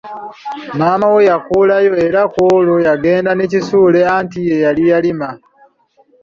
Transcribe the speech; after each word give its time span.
Maama 0.77 1.07
we 1.13 1.21
yakuulayo 1.31 1.93
era 2.05 2.21
ku 2.33 2.39
olwo 2.55 2.75
yagenda 2.87 3.31
ne 3.35 3.45
Kisuule 3.51 4.01
anti 4.17 4.39
yeyali 4.49 4.83
yalima. 4.91 5.29